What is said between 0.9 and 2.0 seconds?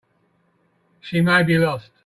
She may be lost.